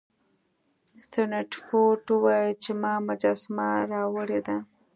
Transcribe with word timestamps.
سنډفورډ 1.09 2.05
وویل 2.15 2.53
چې 2.63 2.71
ما 2.81 2.93
مجسمه 3.07 3.69
راوړې 3.91 4.39
ده. 4.47 4.57